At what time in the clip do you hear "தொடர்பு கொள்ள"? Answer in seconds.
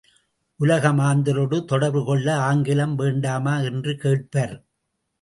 1.65-2.27